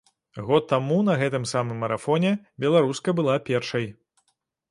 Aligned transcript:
Год 0.45 0.63
таму, 0.71 0.95
на 1.09 1.17
гэтым 1.23 1.43
самым 1.51 1.77
марафоне, 1.85 2.31
беларуска 2.65 3.09
была 3.19 3.35
першай. 3.53 3.85